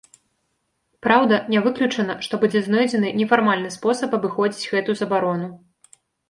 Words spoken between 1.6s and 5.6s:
выключана, што будзе знойдзены нефармальны спосаб абыходзіць гэтую забарону.